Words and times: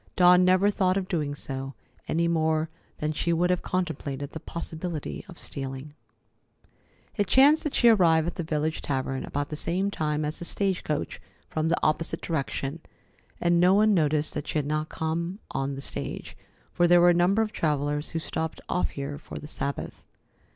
Dawn 0.15 0.43
never 0.43 0.71
thought 0.71 0.97
of 0.97 1.07
doing 1.07 1.35
so, 1.35 1.75
any 2.07 2.27
more 2.27 2.71
than 2.97 3.11
she 3.11 3.31
would 3.31 3.51
have 3.51 3.61
contemplated 3.61 4.31
the 4.31 4.39
possibility 4.39 5.23
of 5.29 5.37
stealing. 5.37 5.93
It 7.17 7.27
chanced 7.27 7.63
that 7.65 7.75
she 7.75 7.87
arrived 7.87 8.25
at 8.25 8.33
the 8.33 8.41
village 8.43 8.81
tavern 8.81 9.23
about 9.23 9.49
the 9.49 9.55
same 9.55 9.91
time 9.91 10.25
as 10.25 10.39
the 10.39 10.45
stage 10.45 10.83
coach 10.83 11.21
from 11.47 11.67
the 11.67 11.77
opposite 11.83 12.19
direction, 12.23 12.81
and 13.39 13.59
no 13.59 13.75
one 13.75 13.93
noticed 13.93 14.33
that 14.33 14.47
she 14.47 14.57
had 14.57 14.65
not 14.65 14.89
come 14.89 15.37
on 15.51 15.75
the 15.75 15.81
stage, 15.81 16.35
for 16.73 16.87
there 16.87 16.99
were 16.99 17.11
a 17.11 17.13
number 17.13 17.43
of 17.43 17.51
travellers 17.51 18.09
who 18.09 18.17
stopped 18.17 18.59
off 18.67 18.89
here 18.89 19.19
for 19.19 19.37
the 19.37 19.45
Sabbath. 19.45 20.03